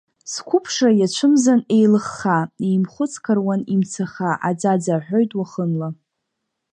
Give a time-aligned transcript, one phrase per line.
[0.31, 5.89] Сқәыԥшра иацәымзан еилыхха, еимхәыц қаруан имцаха, аӡаӡа аҳәоит уахынла…